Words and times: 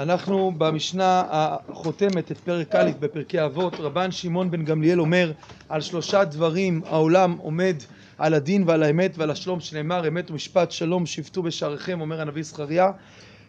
אנחנו 0.00 0.52
במשנה 0.58 1.22
החותמת 1.30 2.32
את 2.32 2.38
פרק 2.38 2.74
א' 2.74 2.90
בפרקי 3.00 3.44
אבות, 3.44 3.74
רבן 3.74 4.10
שמעון 4.10 4.50
בן 4.50 4.64
גמליאל 4.64 5.00
אומר 5.00 5.32
על 5.68 5.80
שלושה 5.80 6.24
דברים 6.24 6.80
העולם 6.86 7.36
עומד 7.38 7.76
על 8.18 8.34
הדין 8.34 8.64
ועל 8.66 8.82
האמת 8.82 9.18
ועל 9.18 9.30
השלום 9.30 9.60
שנאמר 9.60 10.08
אמת 10.08 10.30
ומשפט 10.30 10.70
שלום 10.70 11.06
שפטו 11.06 11.42
בשעריכם 11.42 12.00
אומר 12.00 12.20
הנביא 12.20 12.42
זכריה. 12.42 12.90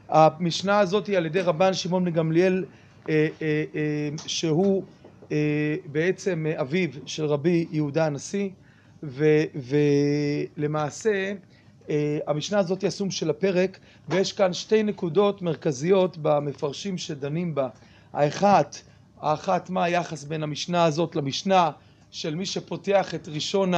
המשנה 0.09 0.79
הזאת 0.79 1.07
היא 1.07 1.18
על 1.18 1.25
ידי 1.25 1.41
רבן 1.41 1.73
שמעון 1.73 2.05
בן 2.05 2.11
גמליאל 2.11 2.65
אה, 3.09 3.27
אה, 3.41 3.63
אה, 3.75 4.09
שהוא 4.27 4.83
בעצם 5.86 6.45
אביו 6.59 6.89
של 7.05 7.25
רבי 7.25 7.65
יהודה 7.71 8.05
הנשיא. 8.05 8.49
ולמעשה 10.57 11.33
המשנה 12.28 12.60
הזאת 12.60 12.82
היא 12.82 12.88
הסום 12.88 13.12
של 13.12 13.30
הפרק 13.30 13.80
ויש 14.10 14.34
כאן 14.34 14.54
שתי 14.54 14.84
נקודות 14.84 15.41
מרכזיות 15.41 16.18
במפרשים 16.22 16.98
שדנים 16.98 17.55
בה. 17.55 17.68
האחת, 18.13 18.77
האחת 19.22 19.70
מה 19.70 19.84
היחס 19.84 20.23
בין 20.23 20.44
המשנה 20.44 20.84
הזאת 20.84 21.16
למשנה 21.16 21.72
של 22.12 22.35
מי 22.35 22.46
שפותח 22.46 23.16
את 23.16 23.27
ראשון 23.27 23.73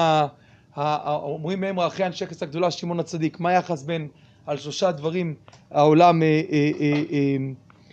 אומרים 1.05 1.61
מהם 1.61 1.79
רעכי 1.79 2.05
אנשי 2.05 2.25
כס 2.25 2.43
הגדולה 2.43 2.71
שמעון 2.71 2.99
הצדיק. 2.99 3.39
מה 3.39 3.49
היחס 3.49 3.83
בין 3.83 4.07
על 4.47 4.57
שלושה 4.57 4.91
דברים 4.91 5.35
העולם 5.71 6.21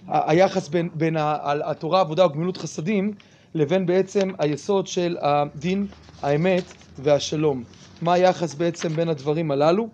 היחס 0.09 0.69
בין, 0.69 0.89
בין 0.95 1.17
התורה 1.65 1.99
העבודה 1.99 2.27
וגמילות 2.27 2.57
חסדים 2.57 3.13
לבין 3.55 3.87
בעצם 3.87 4.31
היסוד 4.39 4.87
של 4.87 5.17
הדין 5.21 5.87
האמת 6.23 6.65
והשלום. 6.99 7.65
מה 8.03 8.13
היחס 8.13 8.55
בעצם 8.55 8.89
בין 8.89 9.09
הדברים 9.09 9.51
הללו 9.51 9.89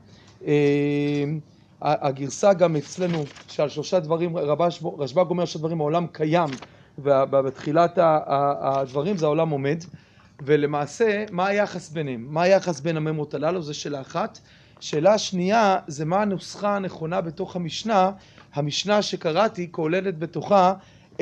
הגרסה 1.82 2.52
גם 2.52 2.76
אצלנו 2.76 3.24
שעל 3.48 3.68
שלושה 3.68 4.00
דברים 4.00 4.36
רשב"ג 4.98 5.24
אומר 5.30 5.44
שדברים 5.44 5.80
העולם 5.80 6.06
קיים 6.12 6.50
ובתחילת 6.98 7.98
הדברים 7.98 9.16
זה 9.16 9.26
העולם 9.26 9.48
עומד 9.48 9.78
ולמעשה 10.42 11.24
מה 11.30 11.46
היחס 11.46 11.90
ביניהם? 11.90 12.26
מה 12.30 12.42
היחס 12.42 12.80
בין 12.80 12.96
הממות 12.96 13.34
הללו? 13.34 13.62
זה 13.62 13.74
שאלה 13.74 14.00
אחת. 14.00 14.38
שאלה 14.80 15.18
שנייה 15.18 15.78
זה 15.86 16.04
מה 16.04 16.22
הנוסחה 16.22 16.76
הנכונה 16.76 17.20
בתוך 17.20 17.56
המשנה? 17.56 18.10
המשנה 18.54 19.02
שקראתי 19.02 19.68
כוללת 19.70 20.18
בתוכה 20.18 20.74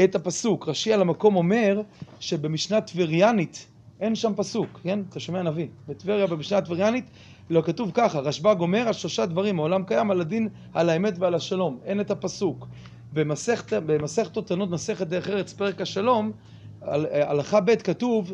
את 0.04 0.14
הפסוק. 0.14 0.68
רש"י 0.68 0.92
על 0.92 1.00
המקום 1.00 1.36
אומר 1.36 1.82
שבמשנה 2.20 2.80
טבריאנית 2.80 3.66
אין 4.00 4.14
שם 4.14 4.32
פסוק 4.36 4.80
כן? 4.82 4.98
אתה 5.08 5.20
שומע 5.20 5.42
נביא 5.42 5.66
בטבריה 5.88 6.26
במשנה 6.26 6.58
הטבריאנית 6.58 7.04
לא 7.50 7.62
כתוב 7.62 7.90
ככה 7.94 8.20
רשב"ג 8.20 8.56
אומר 8.60 8.86
על 8.86 8.92
שלושה 8.92 9.26
דברים 9.26 9.58
העולם 9.58 9.84
קיים 9.84 10.10
על 10.10 10.20
הדין 10.20 10.48
על 10.74 10.90
האמת 10.90 11.14
ועל 11.18 11.34
השלום. 11.34 11.78
אין 11.84 12.00
את 12.00 12.10
הפסוק. 12.10 12.66
במסכת 13.12 13.72
במסכת 13.86 14.36
אותנות 14.36 14.70
מסכת 14.70 15.06
דרך 15.06 15.28
ארץ 15.28 15.52
פרק 15.52 15.80
השלום 15.80 16.32
הלכה 16.82 17.60
ב' 17.60 17.74
כתוב 17.74 18.32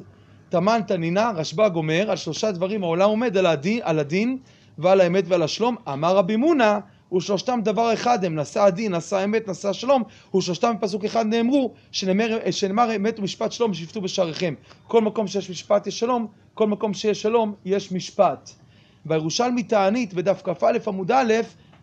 תמן 0.49 0.81
תנינה 0.87 1.33
רשב"ג 1.37 1.71
אומר 1.75 2.11
על 2.11 2.17
שלושה 2.17 2.53
דברים 2.53 2.83
העולם 2.83 3.09
עומד 3.09 3.37
על 3.37 3.47
הדין, 3.47 3.81
על 3.83 3.99
הדין 3.99 4.39
ועל 4.79 5.01
האמת 5.01 5.25
ועל 5.29 5.43
השלום. 5.43 5.77
אמר 5.89 6.17
רבי 6.17 6.37
מונא 6.37 6.79
ושלושתם 7.17 7.61
דבר 7.65 7.93
אחד 7.95 8.25
הם 8.25 8.39
נשא 8.39 8.61
הדין 8.61 8.95
נשא 8.95 9.17
האמת 9.17 9.49
נשא 9.49 9.69
השלום 9.69 10.03
ושלושתם 10.37 10.75
בפסוק 10.79 11.05
אחד 11.05 11.27
נאמרו 11.27 11.73
שנאמר, 11.93 12.39
שנאמר 12.51 12.97
אמת 12.97 13.19
ומשפט 13.19 13.53
שלום 13.53 13.75
שפטו 13.75 14.01
בשעריכם. 14.01 14.55
כל 14.89 15.01
מקום 15.01 15.27
שיש 15.27 15.51
משפט 15.51 15.87
יש 15.87 15.99
שלום 15.99 16.27
כל 16.55 16.67
מקום 16.67 16.95
שיש 16.95 17.23
שלום 17.23 17.55
יש 17.65 17.93
משפט. 17.93 18.51
בירושלמי 19.05 19.63
תענית 19.63 20.15
בדף 20.15 20.43
כ"א 20.45 20.73
עמוד 20.87 21.13
א' 21.13 21.35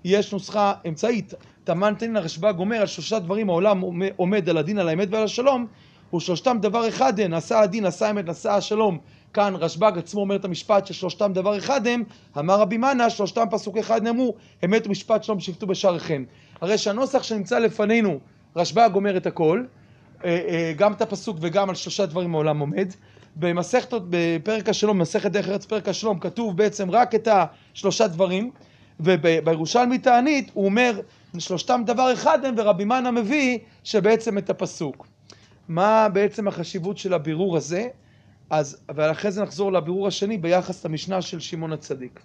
יש 0.03 0.33
נוסחה 0.33 0.73
אמצעית. 0.87 1.33
תמן 1.63 1.93
תנין 1.99 2.17
הרשב"ג 2.17 2.53
אומר 2.59 2.75
על 2.75 2.87
שלושה 2.87 3.19
דברים 3.19 3.49
העולם 3.49 3.81
עומד 4.15 4.49
על 4.49 4.57
הדין 4.57 4.79
על 4.79 4.89
האמת 4.89 5.07
ועל 5.11 5.23
השלום. 5.23 5.67
ושלושתם 6.15 6.57
דבר 6.61 6.87
אחד 6.87 7.19
הם 7.19 7.33
נשא 7.33 7.57
הדין 7.57 7.85
נשא 7.85 8.05
האמת 8.05 8.25
נשא 8.25 8.51
השלום 8.51 8.97
כאן 9.33 9.53
רשב"ג 9.55 9.91
עצמו 9.97 10.21
אומר 10.21 10.35
את 10.35 10.45
המשפט 10.45 10.85
ששלושתם 10.85 11.31
דבר 11.33 11.57
אחד 11.57 11.87
הם 11.87 12.03
אמר 12.37 12.59
רבי 12.59 12.77
מנה 12.77 13.09
שלושתם 13.09 13.45
פסוק 13.51 13.77
אחד 13.77 14.03
נאמרו 14.03 14.33
אמת 14.65 14.87
ומשפט 14.87 15.23
שלום 15.23 15.39
שפטו 15.39 15.67
בשעריכם 15.67 16.23
הרי 16.61 16.77
שהנוסח 16.77 17.23
שנמצא 17.23 17.59
לפנינו 17.59 18.19
רשב"ג 18.55 18.89
אומר 18.95 19.17
את 19.17 19.25
הכל 19.25 19.63
גם 20.77 20.93
את 20.93 21.01
הפסוק 21.01 21.37
וגם 21.41 21.69
על 21.69 21.75
שלושה 21.75 22.05
דברים 22.05 22.35
העולם 22.35 22.59
עומד 22.59 22.93
במסכת, 23.35 23.93
בפרק 24.09 24.69
השלום, 24.69 24.97
במסכת 24.97 25.31
דרך 25.31 25.47
ארץ 25.47 25.65
פרק 25.65 25.87
השלום, 25.87 26.19
כתוב 26.19 26.57
בעצם 26.57 26.91
רק 26.91 27.15
את 27.15 27.27
השלושה 27.31 28.07
דברים, 28.07 28.51
ובירושלמי 28.99 29.97
תענית 29.97 30.51
הוא 30.53 30.65
אומר 30.65 30.99
שלושתם 31.39 31.81
דבר 31.85 32.13
אחד 32.13 32.45
הם, 32.45 32.55
ורבי 32.57 32.85
מנה 32.85 33.11
מביא 33.11 33.59
שבעצם 33.83 34.37
את 34.37 34.49
הפסוק. 34.49 35.07
מה 35.67 36.09
בעצם 36.09 36.47
החשיבות 36.47 36.97
של 36.97 37.13
הבירור 37.13 37.57
הזה? 37.57 37.87
אז, 38.49 38.77
ואחרי 38.95 39.31
זה 39.31 39.43
נחזור 39.43 39.71
לבירור 39.71 40.07
השני 40.07 40.37
ביחס 40.37 40.85
למשנה 40.85 41.21
של 41.21 41.39
שמעון 41.39 41.73
הצדיק. 41.73 42.19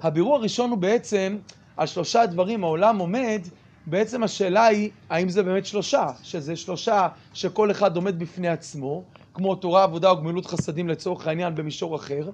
הבירור 0.00 0.36
הראשון 0.36 0.70
הוא 0.70 0.78
בעצם 0.78 1.38
על 1.76 1.86
שלושה 1.86 2.26
דברים 2.26 2.64
העולם 2.64 2.98
עומד, 2.98 3.40
בעצם 3.86 4.22
השאלה 4.22 4.66
היא 4.66 4.90
האם 5.10 5.28
זה 5.28 5.42
באמת 5.42 5.66
שלושה, 5.66 6.06
שזה 6.22 6.56
שלושה 6.56 7.08
שכל 7.34 7.70
אחד 7.70 7.96
עומד 7.96 8.18
בפני 8.18 8.48
עצמו, 8.48 9.02
כמו 9.34 9.54
תורה, 9.54 9.82
עבודה 9.82 10.12
וגמילות 10.12 10.46
חסדים 10.46 10.88
לצורך 10.88 11.26
העניין 11.26 11.54
במישור 11.54 11.96
אחר, 11.96 12.30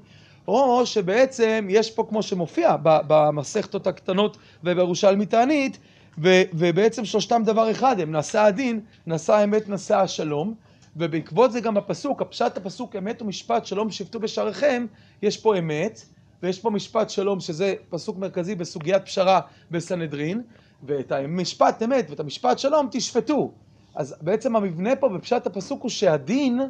או 0.49 0.87
שבעצם 0.87 1.67
יש 1.71 1.91
פה 1.91 2.07
כמו 2.09 2.23
שמופיע 2.23 2.77
במסכתות 2.83 3.87
הקטנות 3.87 4.37
ובירושלמי 4.65 5.27
תענית, 5.27 5.79
ובעצם 6.19 7.05
שלושתם 7.05 7.43
דבר 7.45 7.71
אחד 7.71 8.01
הם 8.01 8.17
נשא 8.17 8.41
הדין, 8.41 8.81
נשא 9.07 9.33
האמת, 9.33 9.69
נשא 9.69 9.97
השלום, 9.97 10.55
ובעקבות 10.97 11.53
זה 11.53 11.61
גם 11.61 11.77
הפסוק, 11.77 12.23
הפשט 12.23 12.57
הפסוק 12.57 12.97
אמת 12.97 13.23
ומשפט 13.23 13.67
שלום 13.67 13.91
שפטו 13.91 14.21
בשעריכם, 14.21 14.87
יש 15.23 15.37
פה 15.37 15.59
אמת, 15.59 16.05
ויש 16.43 16.59
פה 16.59 16.71
משפט 16.71 17.11
שלום 17.11 17.41
שזה 17.41 17.75
פסוק 17.91 18.19
מרכזי 18.19 18.55
בסוגיית 18.55 19.05
פשרה 19.05 19.41
בסנהדרין, 19.71 20.43
ואת 20.83 21.13
המשפט 21.13 21.83
אמת 21.83 22.11
ואת 22.11 22.21
המשפט 22.21 22.59
שלום 22.59 22.89
תשפטו. 22.91 23.53
אז 23.95 24.15
בעצם 24.21 24.57
המבנה 24.57 24.97
פה 24.97 25.09
בפשט 25.09 25.47
הפסוק 25.47 25.83
הוא 25.83 25.91
שהדין 25.91 26.61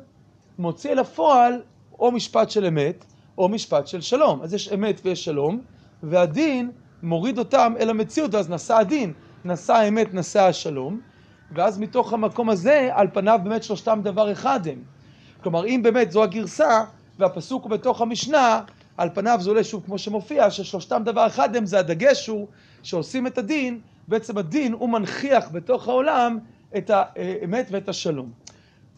מוציא 0.59 0.93
אל 0.93 0.99
הפועל 0.99 1.63
או 1.99 2.13
משפט 2.13 2.51
של 2.51 2.67
אמת 2.67 3.05
או 3.39 3.49
משפט 3.49 3.87
של 3.87 4.01
שלום. 4.01 4.43
אז 4.43 4.55
יש 4.55 4.73
אמת 4.73 5.01
ויש 5.05 5.25
שלום, 5.25 5.61
והדין 6.03 6.71
מוריד 7.03 7.39
אותם 7.39 7.75
אל 7.81 7.91
המציאות, 7.91 8.35
ואז 8.35 8.51
נשא 8.51 8.75
הדין, 8.75 9.13
נשא 9.45 9.73
האמת, 9.73 10.15
נשא 10.15 10.43
השלום, 10.43 11.01
ואז 11.53 11.79
מתוך 11.79 12.13
המקום 12.13 12.51
הזה, 12.51 12.89
על 12.93 13.07
פניו 13.13 13.41
באמת 13.45 13.63
שלושתם 13.63 14.01
דבר 14.03 14.33
אחד 14.33 14.69
הם. 14.69 14.79
כלומר, 15.43 15.67
אם 15.67 15.81
באמת 15.83 16.13
זו 16.13 16.23
הגרסה, 16.23 16.85
והפסוק 17.19 17.63
הוא 17.63 17.71
בתוך 17.71 18.01
המשנה, 18.01 18.61
על 18.97 19.09
פניו 19.15 19.39
זה 19.41 19.51
עולה 19.51 19.65
שוב 19.65 19.83
כמו 19.87 19.99
שמופיע, 19.99 20.51
ששלושתם 20.51 21.03
דבר 21.05 21.27
אחד 21.27 21.57
הם, 21.57 21.67
זה 21.67 21.79
הדגש 21.79 22.27
הוא 22.27 22.47
שעושים 22.83 23.27
את 23.27 23.39
הדין, 23.39 23.81
בעצם 24.09 24.39
הדין 24.39 24.73
הוא 24.73 24.89
מנכיח 24.89 25.49
בתוך 25.53 25.89
העולם 25.89 26.39
את 26.77 26.91
האמת 26.95 27.67
ואת 27.71 27.89
השלום. 27.89 28.31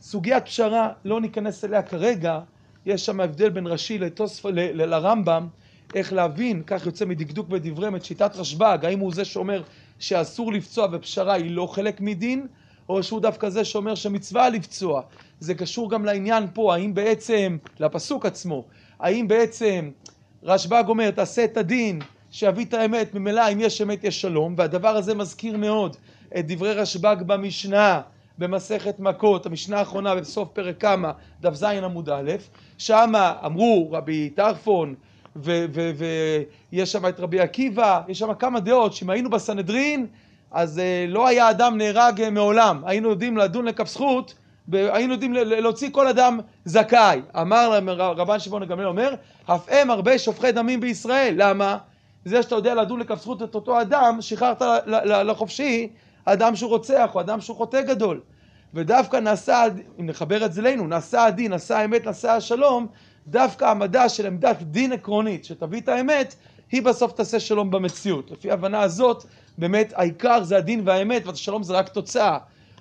סוגיית 0.00 0.44
פשרה, 0.44 0.90
לא 1.04 1.20
ניכנס 1.20 1.64
אליה 1.64 1.82
כרגע, 1.82 2.40
יש 2.86 3.06
שם 3.06 3.20
הבדל 3.20 3.48
בין 3.48 3.66
רש"י 3.66 3.98
לרמב"ם, 4.52 5.48
איך 5.94 6.12
להבין, 6.12 6.62
כך 6.66 6.86
יוצא 6.86 7.04
מדקדוק 7.04 7.48
בדבריהם 7.48 7.96
את 7.96 8.04
שיטת 8.04 8.36
רשב"ג, 8.36 8.78
האם 8.82 8.98
הוא 8.98 9.14
זה 9.14 9.24
שאומר 9.24 9.62
שאסור 9.98 10.52
לפצוע 10.52 10.88
ופשרה 10.92 11.34
היא 11.34 11.50
לא 11.50 11.66
חלק 11.66 12.00
מדין, 12.00 12.46
או 12.88 13.02
שהוא 13.02 13.20
דווקא 13.20 13.48
זה 13.48 13.64
שאומר 13.64 13.94
שמצווה 13.94 14.48
לפצוע. 14.48 15.02
זה 15.40 15.54
קשור 15.54 15.90
גם 15.90 16.04
לעניין 16.04 16.46
פה, 16.54 16.74
האם 16.74 16.94
בעצם, 16.94 17.56
לפסוק 17.80 18.26
עצמו, 18.26 18.64
האם 19.00 19.28
בעצם 19.28 19.90
רשב"ג 20.42 20.84
אומר 20.88 21.10
תעשה 21.10 21.44
את 21.44 21.56
הדין, 21.56 22.00
שיביא 22.30 22.64
את 22.64 22.74
האמת, 22.74 23.14
ממילא 23.14 23.52
אם 23.52 23.60
יש 23.60 23.82
אמת 23.82 24.04
יש 24.04 24.20
שלום, 24.20 24.54
והדבר 24.58 24.96
הזה 24.96 25.14
מזכיר 25.14 25.56
מאוד 25.56 25.96
את 26.38 26.46
דברי 26.46 26.72
רשב"ג 26.72 27.16
במשנה, 27.26 28.00
במסכת 28.38 29.00
מכות, 29.00 29.46
המשנה 29.46 29.78
האחרונה 29.78 30.14
בסוף 30.14 30.48
פרק 30.52 30.80
כמה, 30.80 31.12
דף 31.40 31.54
ז 31.54 31.62
עמוד 31.62 32.10
א', 32.10 32.32
שמה 32.78 33.34
אמרו 33.44 33.88
רבי 33.92 34.30
טרפון 34.30 34.94
ויש 35.42 36.92
שם 36.92 37.06
את 37.08 37.20
רבי 37.20 37.40
עקיבא, 37.40 38.00
יש 38.08 38.18
שם 38.18 38.34
כמה 38.34 38.60
דעות 38.60 38.92
שאם 38.92 39.10
היינו 39.10 39.30
בסנהדרין 39.30 40.06
אז 40.50 40.78
uh, 40.78 41.10
לא 41.10 41.26
היה 41.26 41.50
אדם 41.50 41.78
נהרג 41.78 42.20
uh, 42.20 42.30
מעולם, 42.30 42.82
היינו 42.86 43.08
יודעים 43.08 43.36
לדון 43.36 43.64
לכף 43.64 43.88
זכות, 43.88 44.34
היינו 44.72 45.12
יודעים 45.12 45.32
להוציא 45.32 45.90
כל 45.92 46.08
אדם 46.08 46.40
זכאי. 46.64 47.20
אמר 47.40 47.80
רבן 47.96 48.38
שמעון 48.38 48.62
הגמליאל 48.62 48.88
אומר, 48.88 49.14
אף 49.46 49.68
הם 49.68 49.90
הרבה 49.90 50.18
שופכי 50.18 50.52
דמים 50.52 50.80
בישראל, 50.80 51.34
למה? 51.36 51.78
זה 52.24 52.42
שאתה 52.42 52.54
יודע 52.54 52.74
לדון 52.74 53.00
לכף 53.00 53.20
זכות 53.20 53.42
את 53.42 53.54
אותו 53.54 53.80
אדם, 53.80 54.18
שחררת 54.20 54.62
לחופשי 55.06 55.88
אדם 56.24 56.56
שהוא 56.56 56.70
רוצח 56.70 57.10
או 57.14 57.20
אדם 57.20 57.40
שהוא 57.40 57.56
חוטא 57.56 57.82
גדול. 57.82 58.20
ודווקא 58.74 59.16
נעשה, 59.16 59.62
אם 60.00 60.06
נחבר 60.06 60.44
את 60.44 60.52
זה 60.52 60.60
אלינו, 60.60 60.86
נעשה 60.86 61.24
הדין, 61.24 61.50
נעשה 61.50 61.78
האמת, 61.78 62.06
נעשה 62.06 62.34
השלום, 62.36 62.86
דווקא 63.28 63.64
העמדה 63.64 64.08
של 64.08 64.26
עמדת 64.26 64.62
דין 64.62 64.92
עקרונית 64.92 65.44
שתביא 65.44 65.80
את 65.80 65.88
האמת, 65.88 66.34
היא 66.72 66.82
בסוף 66.82 67.12
תעשה 67.12 67.40
שלום 67.40 67.70
במציאות. 67.70 68.30
לפי 68.30 68.50
ההבנה 68.50 68.80
הזאת, 68.80 69.24
באמת 69.58 69.92
העיקר 69.96 70.44
זה 70.44 70.56
הדין 70.56 70.80
והאמת, 70.84 71.26
והשלום 71.26 71.62
זה 71.62 71.74
רק 71.74 71.88
תוצאה. 71.88 72.38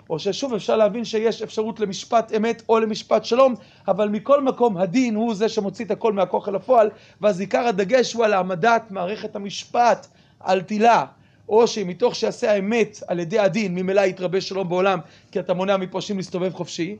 או 0.09 0.19
ששוב 0.19 0.53
אפשר 0.53 0.77
להבין 0.77 1.05
שיש 1.05 1.41
אפשרות 1.41 1.79
למשפט 1.79 2.31
אמת 2.37 2.63
או 2.69 2.79
למשפט 2.79 3.25
שלום, 3.25 3.55
אבל 3.87 4.09
מכל 4.09 4.43
מקום 4.43 4.77
הדין 4.77 5.15
הוא 5.15 5.35
זה 5.35 5.49
שמוציא 5.49 5.85
את 5.85 5.91
הכל 5.91 6.13
מהכוח 6.13 6.49
אל 6.49 6.55
הפועל, 6.55 6.89
ואז 7.21 7.39
עיקר 7.39 7.67
הדגש 7.67 8.13
הוא 8.13 8.25
על 8.25 8.33
העמדת 8.33 8.83
מערכת 8.89 9.35
המשפט 9.35 10.07
על 10.39 10.61
תילה. 10.61 11.05
או 11.49 11.67
שמתוך 11.67 12.15
שיעשה 12.15 12.51
האמת 12.51 13.03
על 13.07 13.19
ידי 13.19 13.39
הדין, 13.39 13.75
ממילא 13.75 14.01
יתרבה 14.01 14.41
שלום 14.41 14.69
בעולם, 14.69 14.99
כי 15.31 15.39
אתה 15.39 15.53
מונע 15.53 15.77
מפרשים 15.77 16.17
להסתובב 16.17 16.53
חופשי, 16.53 16.95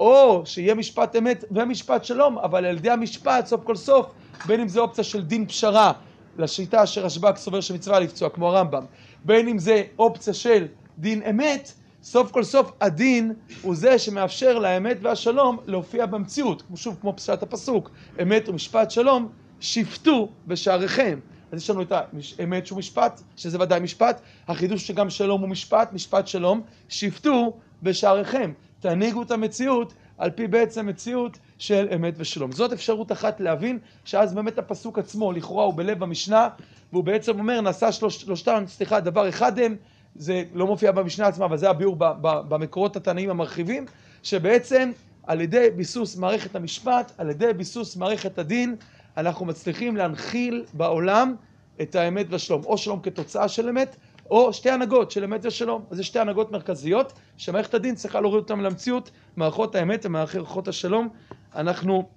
או 0.00 0.42
שיהיה 0.44 0.74
משפט 0.74 1.16
אמת 1.16 1.44
ומשפט 1.50 2.04
שלום, 2.04 2.38
אבל 2.38 2.64
על 2.64 2.76
ידי 2.76 2.90
המשפט, 2.90 3.46
סוף 3.46 3.64
כל 3.64 3.76
סוף, 3.76 4.06
בין 4.46 4.60
אם 4.60 4.68
זה 4.68 4.80
אופציה 4.80 5.04
של 5.04 5.22
דין 5.22 5.46
פשרה, 5.46 5.92
לשיטה 6.38 6.86
שרשב"ג 6.86 7.36
סובר 7.36 7.60
שמצווה 7.60 8.00
לפצוע, 8.00 8.28
כמו 8.28 8.48
הרמב"ם, 8.48 8.84
בין 9.24 9.48
אם 9.48 9.58
זה 9.58 9.82
אופציה 9.98 10.34
של 10.34 10.66
דין 10.98 11.22
אמת, 11.30 11.72
סוף 12.02 12.30
כל 12.30 12.44
סוף 12.44 12.72
הדין 12.80 13.34
הוא 13.62 13.74
זה 13.74 13.98
שמאפשר 13.98 14.58
לאמת 14.58 14.96
והשלום 15.02 15.58
להופיע 15.66 16.06
במציאות, 16.06 16.62
שוב 16.74 16.96
כמו 17.00 17.16
פשט 17.16 17.42
הפסוק, 17.42 17.90
אמת 18.22 18.48
ומשפט 18.48 18.90
שלום, 18.90 19.28
שפטו 19.60 20.28
בשעריכם. 20.46 21.18
אז 21.52 21.62
יש 21.62 21.70
לנו 21.70 21.82
את 21.82 21.92
האמת 22.38 22.66
שהוא 22.66 22.78
משפט, 22.78 23.20
שזה 23.36 23.60
ודאי 23.60 23.80
משפט, 23.80 24.20
החידוש 24.48 24.86
שגם 24.86 25.10
שלום 25.10 25.40
הוא 25.40 25.48
משפט, 25.48 25.92
משפט 25.92 26.26
שלום, 26.26 26.62
שפטו 26.88 27.52
בשעריכם, 27.82 28.52
תנהיגו 28.80 29.22
את 29.22 29.30
המציאות 29.30 29.94
על 30.18 30.30
פי 30.30 30.46
בעצם 30.46 30.86
מציאות 30.86 31.38
של 31.58 31.88
אמת 31.94 32.14
ושלום. 32.16 32.52
זאת 32.52 32.72
אפשרות 32.72 33.12
אחת 33.12 33.40
להבין, 33.40 33.78
שאז 34.04 34.34
באמת 34.34 34.58
הפסוק 34.58 34.98
עצמו, 34.98 35.32
לכאורה 35.32 35.64
הוא 35.64 35.74
בלב 35.74 36.02
המשנה, 36.02 36.48
והוא 36.92 37.04
בעצם 37.04 37.38
אומר, 37.38 37.60
נעשה 37.60 37.92
שלוש, 37.92 38.20
שלושתם, 38.20 38.64
סליחה, 38.66 39.00
דבר 39.00 39.28
אחד 39.28 39.58
הם, 39.58 39.76
זה 40.14 40.44
לא 40.54 40.66
מופיע 40.66 40.92
במשנה 40.92 41.26
עצמה, 41.26 41.44
אבל 41.44 41.56
זה 41.56 41.70
הביאור 41.70 41.96
במקורות 42.22 42.96
התנאים 42.96 43.30
המרחיבים, 43.30 43.86
שבעצם 44.22 44.90
על 45.26 45.40
ידי 45.40 45.70
ביסוס 45.76 46.16
מערכת 46.16 46.56
המשפט, 46.56 47.12
על 47.18 47.30
ידי 47.30 47.52
ביסוס 47.52 47.96
מערכת 47.96 48.38
הדין, 48.38 48.76
אנחנו 49.16 49.46
מצליחים 49.46 49.96
להנחיל 49.96 50.64
בעולם 50.72 51.34
את 51.82 51.94
האמת 51.94 52.26
והשלום, 52.30 52.64
או 52.64 52.78
שלום 52.78 53.00
כתוצאה 53.02 53.48
של 53.48 53.68
אמת, 53.68 53.96
או 54.30 54.52
שתי 54.52 54.70
הנהגות 54.70 55.10
של 55.10 55.24
אמת 55.24 55.40
ושלום. 55.44 55.84
אז 55.90 56.00
יש 56.00 56.06
שתי 56.06 56.18
הנהגות 56.18 56.52
מרכזיות, 56.52 57.12
שמערכת 57.36 57.74
הדין 57.74 57.94
צריכה 57.94 58.20
להוריד 58.20 58.42
אותן 58.42 58.60
למציאות, 58.60 59.10
מערכות 59.36 59.74
האמת 59.74 60.06
ומערכות 60.06 60.68
השלום. 60.68 61.08
אנחנו 61.54 62.08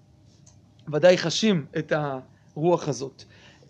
ודאי 0.91 1.17
חשים 1.17 1.65
את 1.77 1.93
הרוח 1.95 2.87
הזאת. 2.87 3.23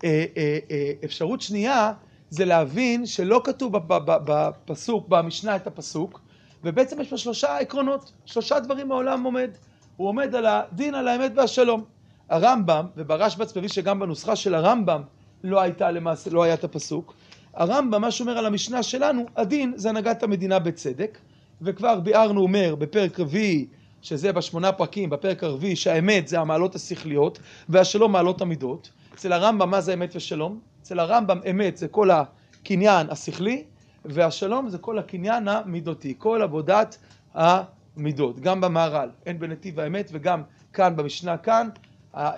אה, 0.03 0.25
אה, 0.37 0.59
אה, 0.71 0.91
אפשרות 1.05 1.41
שנייה 1.41 1.93
זה 2.29 2.45
להבין 2.45 3.05
שלא 3.05 3.41
כתוב 3.43 3.77
בפסוק, 3.97 5.07
במשנה 5.07 5.55
את 5.55 5.67
הפסוק, 5.67 6.21
ובעצם 6.63 7.01
יש 7.01 7.09
פה 7.09 7.17
שלושה 7.17 7.57
עקרונות, 7.57 8.11
שלושה 8.25 8.59
דברים 8.59 8.91
העולם 8.91 9.23
עומד. 9.23 9.49
הוא 9.97 10.07
עומד 10.07 10.35
על 10.35 10.45
הדין, 10.45 10.95
על 10.95 11.07
האמת 11.07 11.31
והשלום. 11.35 11.83
הרמב"ם, 12.29 12.85
וברשב"ץ 12.97 13.57
מביא 13.57 13.69
שגם 13.69 13.99
בנוסחה 13.99 14.35
של 14.35 14.55
הרמב"ם 14.55 15.01
לא 15.43 15.61
הייתה 15.61 15.91
למעשה, 15.91 16.29
לא 16.29 16.43
היה 16.43 16.53
את 16.53 16.63
הפסוק. 16.63 17.13
הרמב"ם, 17.53 18.01
מה 18.01 18.11
שאומר 18.11 18.37
על 18.37 18.45
המשנה 18.45 18.83
שלנו, 18.83 19.25
הדין 19.35 19.73
זה 19.75 19.89
הנהגת 19.89 20.23
המדינה 20.23 20.59
בצדק, 20.59 21.17
וכבר 21.61 21.99
ביארנו 21.99 22.41
אומר 22.41 22.75
בפרק 22.75 23.19
רביעי, 23.19 23.65
שזה 24.01 24.33
בשמונה 24.33 24.71
פרקים, 24.71 25.09
בפרק 25.09 25.43
הרביעי, 25.43 25.75
שהאמת 25.75 26.27
זה 26.27 26.39
המעלות 26.39 26.75
השכליות, 26.75 27.39
והשלום 27.69 28.11
מעלות 28.11 28.41
המידות. 28.41 28.89
אצל 29.15 29.33
הרמב"ם 29.33 29.69
מה 29.69 29.81
זה 29.81 29.93
אמת 29.93 30.15
ושלום? 30.15 30.59
אצל 30.81 30.99
הרמב"ם 30.99 31.39
אמת 31.49 31.77
זה 31.77 31.87
כל 31.87 32.09
הקניין 32.11 33.09
השכלי, 33.09 33.63
והשלום 34.05 34.69
זה 34.69 34.77
כל 34.77 34.99
הקניין 34.99 35.47
המידותי, 35.47 36.13
כל 36.17 36.41
עבודת 36.41 36.97
המידות, 37.33 38.39
גם 38.39 38.61
במהר"ל, 38.61 39.09
הן 39.25 39.39
בנתיב 39.39 39.79
האמת 39.79 40.09
וגם 40.13 40.41
כאן 40.73 40.95
במשנה 40.95 41.37
כאן, 41.37 41.69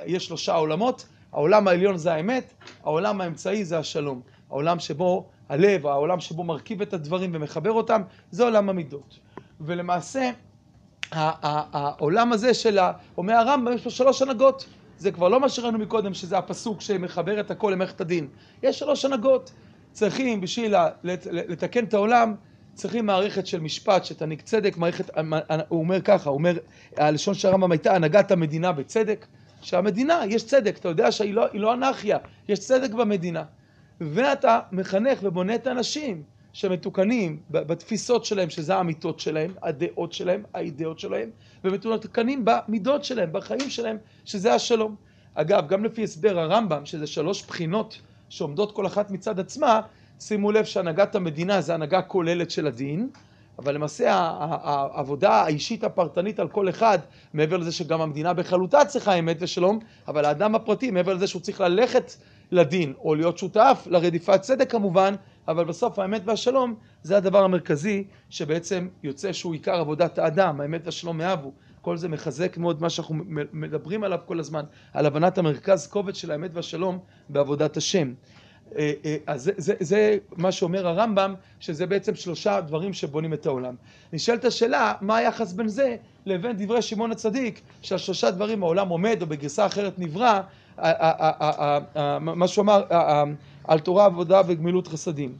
יש 0.05 0.25
שלושה 0.25 0.53
עולמות, 0.53 1.05
העולם 1.33 1.67
העליון 1.67 1.97
זה 1.97 2.13
האמת, 2.13 2.53
העולם 2.83 3.21
האמצעי 3.21 3.65
זה 3.65 3.79
השלום. 3.79 4.21
העולם 4.55 4.79
שבו 4.79 5.25
הלב, 5.49 5.87
העולם 5.87 6.19
שבו 6.19 6.43
מרכיב 6.43 6.81
את 6.81 6.93
הדברים 6.93 7.31
ומחבר 7.33 7.71
אותם, 7.71 8.01
זה 8.31 8.43
עולם 8.43 8.69
המידות. 8.69 9.19
ולמעשה, 9.61 10.31
העולם 11.11 12.31
הזה 12.31 12.53
של, 12.53 12.79
אומר 13.17 13.33
הרמב"ם, 13.33 13.73
יש 13.73 13.85
לו 13.85 13.91
שלוש 13.91 14.21
הנהגות. 14.21 14.65
זה 14.97 15.11
כבר 15.11 15.29
לא 15.29 15.39
מה 15.39 15.49
שראינו 15.49 15.79
מקודם, 15.79 16.13
שזה 16.13 16.37
הפסוק 16.37 16.81
שמחבר 16.81 17.39
את 17.39 17.51
הכל 17.51 17.69
למערכת 17.73 18.01
הדין. 18.01 18.27
יש 18.63 18.79
שלוש 18.79 19.05
הנהגות. 19.05 19.51
צריכים, 19.91 20.41
בשביל 20.41 20.75
לתקן 21.23 21.83
את 21.83 21.93
העולם, 21.93 22.35
צריכים 22.73 23.05
מערכת 23.05 23.47
של 23.47 23.59
משפט 23.59 24.05
שתעניק 24.05 24.41
צדק, 24.41 24.77
מערכת, 24.77 25.09
הוא 25.67 25.79
אומר 25.79 26.01
ככה, 26.01 26.29
הוא 26.29 26.37
אומר, 26.37 26.57
הלשון 26.97 27.33
של 27.33 27.47
הרמב"ם 27.47 27.71
הייתה 27.71 27.95
הנהגת 27.95 28.31
המדינה 28.31 28.71
בצדק, 28.71 29.25
שהמדינה, 29.61 30.21
יש 30.29 30.45
צדק, 30.45 30.77
אתה 30.77 30.89
יודע 30.89 31.11
שהיא 31.11 31.33
לא, 31.33 31.45
לא 31.53 31.73
אנרכיה, 31.73 32.17
יש 32.47 32.59
צדק 32.59 32.91
במדינה. 32.91 33.43
ואתה 34.01 34.59
מחנך 34.71 35.19
ובונה 35.23 35.55
את 35.55 35.67
האנשים 35.67 36.23
שמתוקנים 36.53 37.39
בתפיסות 37.49 38.25
שלהם, 38.25 38.49
שזה 38.49 38.75
האמיתות 38.75 39.19
שלהם, 39.19 39.53
הדעות 39.63 40.13
שלהם, 40.13 40.43
האידאות 40.53 40.99
שלהם, 40.99 41.29
ומתוקנים 41.63 42.45
במידות 42.45 43.03
שלהם, 43.03 43.29
בחיים 43.33 43.69
שלהם, 43.69 43.97
שזה 44.25 44.53
השלום. 44.53 44.95
אגב, 45.33 45.67
גם 45.67 45.85
לפי 45.85 46.03
הסבר 46.03 46.39
הרמב"ם, 46.39 46.85
שזה 46.85 47.07
שלוש 47.07 47.45
בחינות 47.45 47.99
שעומדות 48.29 48.75
כל 48.75 48.87
אחת 48.87 49.11
מצד 49.11 49.39
עצמה, 49.39 49.81
שימו 50.19 50.51
לב 50.51 50.65
שהנהגת 50.65 51.15
המדינה 51.15 51.61
זה 51.61 51.73
הנהגה 51.73 52.01
כוללת 52.01 52.51
של 52.51 52.67
הדין, 52.67 53.09
אבל 53.59 53.75
למעשה 53.75 54.11
העבודה 54.13 55.31
האישית 55.31 55.83
הפרטנית 55.83 56.39
על 56.39 56.47
כל 56.47 56.69
אחד, 56.69 56.99
מעבר 57.33 57.57
לזה 57.57 57.71
שגם 57.71 58.01
המדינה 58.01 58.33
בכללותה 58.33 58.85
צריכה 58.85 59.13
אמת 59.13 59.37
ושלום, 59.39 59.79
אבל 60.07 60.25
האדם 60.25 60.55
הפרטי, 60.55 60.91
מעבר 60.91 61.13
לזה 61.13 61.27
שהוא 61.27 61.41
צריך 61.41 61.61
ללכת 61.61 62.11
לדין, 62.51 62.93
או 62.99 63.15
להיות 63.15 63.37
שותף 63.37 63.87
לרדיפת 63.89 64.41
צדק 64.41 64.71
כמובן, 64.71 65.15
אבל 65.47 65.63
בסוף 65.63 65.99
האמת 65.99 66.21
והשלום 66.25 66.75
זה 67.03 67.17
הדבר 67.17 67.43
המרכזי 67.43 68.03
שבעצם 68.29 68.87
יוצא 69.03 69.33
שהוא 69.33 69.53
עיקר 69.53 69.75
עבודת 69.75 70.19
האדם, 70.19 70.61
האמת 70.61 70.81
והשלום 70.85 71.17
מאהבו. 71.17 71.51
כל 71.81 71.97
זה 71.97 72.09
מחזק 72.09 72.57
מאוד 72.57 72.81
מה 72.81 72.89
שאנחנו 72.89 73.15
מדברים 73.53 74.03
עליו 74.03 74.19
כל 74.25 74.39
הזמן, 74.39 74.63
על 74.93 75.05
הבנת 75.05 75.37
המרכז 75.37 75.87
כובד 75.87 76.15
של 76.15 76.31
האמת 76.31 76.51
והשלום 76.53 76.99
בעבודת 77.29 77.77
השם. 77.77 78.13
אה, 78.77 78.93
אה, 79.05 79.17
אז 79.27 79.43
זה, 79.43 79.51
זה, 79.57 79.73
זה 79.79 80.17
מה 80.37 80.51
שאומר 80.51 80.87
הרמב"ם, 80.87 81.33
שזה 81.59 81.85
בעצם 81.85 82.15
שלושה 82.15 82.61
דברים 82.61 82.93
שבונים 82.93 83.33
את 83.33 83.45
העולם. 83.45 83.75
נשאלת 84.13 84.45
השאלה, 84.45 84.93
מה 85.01 85.17
היחס 85.17 85.53
בין 85.53 85.67
זה 85.67 85.95
לבין 86.25 86.55
דברי 86.57 86.81
שמעון 86.81 87.11
הצדיק, 87.11 87.61
שהשלושה 87.81 88.31
דברים 88.31 88.63
העולם 88.63 88.89
עומד, 88.89 89.17
או 89.21 89.27
בגרסה 89.27 89.65
אחרת 89.65 89.99
נברא, 89.99 90.41
מה 92.19 92.47
שהוא 92.47 92.63
אמר 92.63 92.83
על 93.63 93.79
תורה, 93.79 94.05
עבודה 94.05 94.41
וגמילות 94.47 94.87
חסדים. 94.87 95.35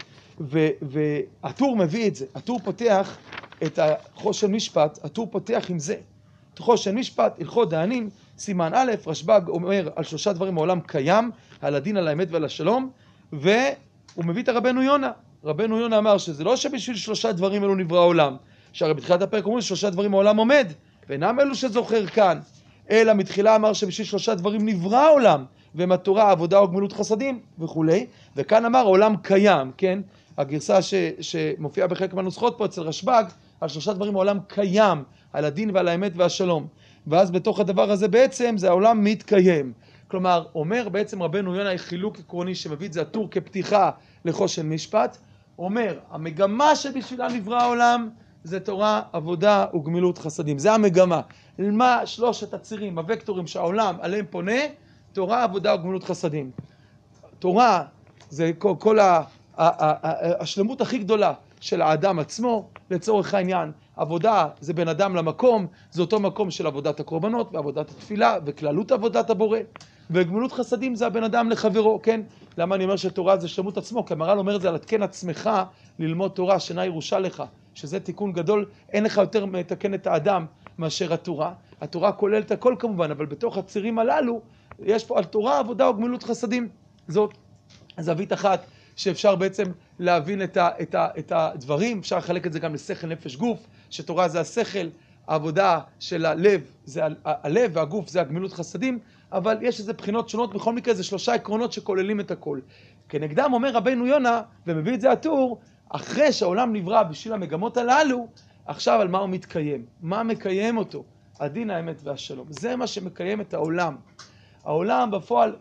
והטור 0.82 1.78
מביא 1.78 2.08
את 2.08 2.16
זה, 2.16 2.26
הטור 2.36 2.60
פותח 2.64 3.18
את 3.64 3.80
החושן 3.80 4.52
משפט, 4.52 5.00
הטור 5.04 5.28
פותח 5.32 5.66
עם 5.70 5.80
זה. 5.80 5.96
חושן 6.60 6.98
משפט, 6.98 7.40
הלכות 7.40 7.70
דיינים, 7.70 8.10
סימן 8.38 8.72
א', 8.76 8.92
רשב"ג 9.08 9.42
אומר 9.48 9.90
על 9.96 10.04
שלושה 10.04 10.34
דברים 10.34 10.58
העולם 10.58 10.80
קיים, 10.80 11.32
על 11.62 11.76
הדין, 11.76 11.98
על 11.98 12.08
האמת 12.08 12.28
ועל 12.32 12.46
השלום, 12.46 12.90
והוא 13.34 13.56
מביא 14.18 14.44
את 14.44 14.50
הרבנו 14.50 14.84
יונה. 14.84 15.12
רבנו 15.44 15.80
יונה 15.80 15.98
אמר 15.98 16.18
שזה 16.18 16.44
לא 16.44 16.56
שבשביל 16.56 16.96
שלושה 16.96 17.32
דברים 17.32 17.64
אלו 17.64 17.76
נברא 17.76 18.00
העולם, 18.00 18.36
שהרי 18.74 18.94
בתחילת 18.94 19.22
הפרק 19.22 19.46
אומרים 19.46 19.62
ששלושה 19.62 19.90
דברים 19.90 20.14
העולם 20.14 20.38
עומד, 20.38 20.68
ואינם 21.10 21.40
אלו 21.40 21.56
שזוכר 21.56 22.06
כאן, 22.06 22.40
אלא 22.92 23.14
מתחילה 23.14 23.56
אמר 23.56 23.74
שבשביל 23.74 24.08
שלושה 24.08 24.36
דברים 24.36 24.66
נברא 24.66 24.98
העולם, 24.98 25.46
והם 25.76 25.92
התורה, 25.92 26.32
עבודה 26.32 26.62
וגמילות 26.62 26.94
חסדים 26.94 27.40
וכולי, 27.60 28.06
וכאן 28.36 28.66
אמר 28.66 28.80
העולם 28.80 29.16
קיים, 29.22 29.72
כן? 29.78 30.00
הגרסה 30.38 30.82
ש, 30.82 30.94
שמופיעה 31.22 31.88
בחלק 31.88 32.14
מהנוסחות 32.14 32.56
פה 32.58 32.66
אצל 32.66 32.82
רשב"ג, 32.82 33.24
על 33.62 33.70
שלושה 33.70 33.94
דברים 33.94 34.16
העולם 34.16 34.40
קיים, 34.48 35.04
על 35.34 35.46
הדין 35.46 35.70
ועל 35.74 35.88
האמת 35.88 36.12
והשלום. 36.16 36.68
ואז 37.08 37.32
בתוך 37.32 37.60
הדבר 37.60 37.92
הזה 37.92 38.08
בעצם 38.08 38.56
זה 38.58 38.70
העולם 38.70 39.04
מתקיים. 39.04 39.74
כלומר, 40.08 40.46
אומר 40.56 40.90
בעצם 40.90 41.24
רבנו 41.24 41.56
יונה 41.56 41.78
חילוק 41.78 42.20
עקרוני 42.20 42.56
שמביא 42.56 42.88
את 42.88 42.94
זה 42.94 43.02
הטור 43.02 43.28
כפתיחה 43.32 43.90
לחושן 44.26 44.70
משפט, 44.70 45.18
אומר, 45.60 46.00
המגמה 46.12 46.76
שבשבילה 46.76 47.28
נברא 47.28 47.62
העולם 47.62 48.10
זה 48.44 48.60
תורה, 48.60 49.02
עבודה 49.14 49.66
וגמילות 49.76 50.18
חסדים. 50.18 50.60
זה 50.60 50.74
המגמה. 50.74 51.22
מה 51.60 52.06
שלושת 52.06 52.54
הצירים, 52.54 53.00
הוקטורים 53.00 53.48
שהעולם 53.48 53.96
עליהם 54.02 54.26
פונה? 54.30 54.62
תורה, 55.14 55.44
עבודה 55.44 55.76
וגמילות 55.76 56.04
חסדים. 56.04 56.52
תורה 57.40 57.84
זה 58.30 58.52
כל, 58.58 58.74
כל 58.80 59.00
ה, 59.00 59.22
ה, 59.58 59.86
ה, 59.86 60.42
השלמות 60.42 60.82
הכי 60.82 60.98
גדולה 60.98 61.34
של 61.60 61.82
האדם 61.82 62.20
עצמו, 62.20 62.70
לצורך 62.92 63.34
העניין. 63.34 63.72
עבודה 63.96 64.48
זה 64.60 64.74
בין 64.74 64.88
אדם 64.88 65.16
למקום, 65.16 65.68
זה 65.92 66.02
אותו 66.02 66.20
מקום 66.20 66.52
של 66.52 66.68
עבודת 66.68 67.00
הקורבנות 67.00 67.50
ועבודת 67.54 67.90
התפילה 67.92 68.38
וכללות 68.46 68.92
עבודת 68.92 69.30
הבורא. 69.30 69.60
וגמילות 70.12 70.52
חסדים 70.52 70.96
זה 70.96 71.08
הבן 71.08 71.24
אדם 71.24 71.50
לחברו, 71.50 72.00
כן? 72.04 72.22
למה 72.58 72.76
אני 72.76 72.84
אומר 72.84 72.96
שתורה 72.96 73.38
זה 73.38 73.48
שלמות 73.48 73.78
עצמו? 73.78 74.06
כי 74.06 74.14
המר"ל 74.14 74.38
אומר 74.38 74.56
את 74.56 74.62
זה 74.62 74.70
על 74.70 74.76
התקן 74.76 75.04
עצמך 75.04 75.50
ללמוד 76.00 76.32
תורה, 76.32 76.60
שינה 76.60 76.86
ירושה 76.86 77.20
לך. 77.20 77.44
שזה 77.74 78.00
תיקון 78.00 78.32
גדול, 78.32 78.66
אין 78.90 79.04
לך 79.04 79.18
יותר 79.18 79.46
מתקן 79.46 79.94
את 79.94 80.08
האדם 80.08 80.46
מאשר 80.80 81.14
התורה. 81.14 81.54
התורה 81.82 82.12
כוללת 82.12 82.52
הכל 82.52 82.76
כמובן, 82.80 83.12
אבל 83.12 83.26
בתוך 83.26 83.58
הצירים 83.58 84.00
הללו, 84.00 84.42
יש 84.84 85.06
פה 85.06 85.18
על 85.18 85.24
תורה, 85.24 85.60
עבודה 85.60 85.90
וגמילות 85.90 86.24
חסדים. 86.24 86.70
זאת 87.08 87.34
זווית 88.00 88.34
אחת 88.34 88.66
שאפשר 88.96 89.36
בעצם 89.36 89.64
להבין 90.00 90.44
את, 90.44 90.58
ה, 90.58 90.70
את, 90.82 90.96
ה, 90.96 91.08
את 91.20 91.32
הדברים, 91.32 92.00
אפשר 92.00 92.18
לחלק 92.18 92.48
את 92.48 92.54
זה 92.54 92.60
גם 92.60 92.74
לשכל, 92.74 93.08
נפש, 93.08 93.36
גוף, 93.36 93.68
שתורה 93.90 94.28
זה 94.28 94.40
השכל, 94.40 94.88
העבודה 95.28 95.80
של 96.00 96.26
הלב 96.26 96.62
זה 96.86 97.02
הלב 97.26 97.72
והגוף 97.74 98.10
זה 98.10 98.22
הגמילות 98.22 98.54
חסדים, 98.54 99.00
אבל 99.32 99.58
יש 99.62 99.80
איזה 99.80 99.94
בחינות 99.94 100.30
שונות, 100.30 100.54
בכל 100.54 100.74
מקרה 100.74 100.94
זה 100.94 101.04
שלושה 101.04 101.34
עקרונות 101.34 101.74
שכוללים 101.74 102.20
את 102.20 102.32
הכל. 102.32 102.60
כנגדם 103.10 103.54
אומר 103.54 103.72
רבנו 103.72 104.08
יונה, 104.08 104.42
ומביא 104.68 104.94
את 104.94 105.02
זה 105.02 105.12
הטור, 105.12 105.60
אחרי 105.90 106.32
שהעולם 106.32 106.74
נברא 106.74 107.04
בשביל 107.04 107.34
המגמות 107.34 107.78
הללו, 107.78 108.28
עכשיו 108.66 109.02
על 109.02 109.08
מה 109.08 109.18
הוא 109.18 109.30
מתקיים? 109.30 109.86
מה 110.02 110.24
מקיים 110.24 110.78
אותו? 110.78 111.04
הדין, 111.40 111.70
האמת 111.70 111.96
והשלום. 112.04 112.48
זה 112.50 112.76
מה 112.76 112.88
שמקיים 112.88 113.42
את 113.42 113.54
העולם. 113.54 113.96
העולם 114.64 115.12
בפועל 115.12 115.56